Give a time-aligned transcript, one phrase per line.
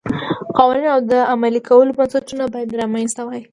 [0.57, 3.41] قوانین او د عملي کولو بنسټونه باید رامنځته شوي وای